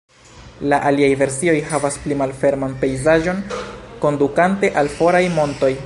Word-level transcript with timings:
La 0.71 0.77
aliaj 0.91 1.09
versioj 1.19 1.53
havas 1.73 1.99
pli 2.05 2.17
malferman 2.23 2.73
pejzaĝon, 2.85 3.45
kondukante 4.07 4.73
al 4.83 4.93
foraj 4.99 5.25
montoj. 5.39 5.73